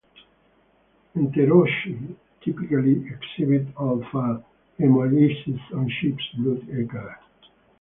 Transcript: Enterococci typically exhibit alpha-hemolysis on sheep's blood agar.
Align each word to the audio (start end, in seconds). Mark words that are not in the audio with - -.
Enterococci 1.15 2.15
typically 2.43 3.05
exhibit 3.05 3.67
alpha-hemolysis 3.79 5.59
on 5.73 5.87
sheep's 5.91 6.27
blood 6.39 6.67
agar. 6.71 7.19